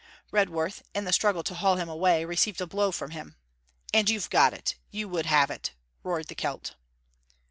Redworth, 0.31 0.81
in 0.95 1.03
the 1.05 1.13
struggle 1.13 1.43
to 1.43 1.53
haul 1.53 1.75
him 1.75 1.87
away, 1.87 2.25
received 2.25 2.59
a 2.59 2.65
blow 2.65 2.91
from 2.91 3.11
him. 3.11 3.35
'And 3.93 4.09
you've 4.09 4.31
got 4.31 4.51
it! 4.51 4.73
you 4.89 5.07
would 5.07 5.27
have 5.27 5.51
it!' 5.51 5.73
roared 6.01 6.25
the 6.27 6.33
Celt. 6.35 6.73